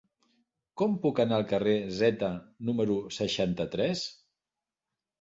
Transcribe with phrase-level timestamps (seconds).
[0.81, 2.33] Com puc anar al carrer Zeta
[2.71, 4.07] número seixanta-tres?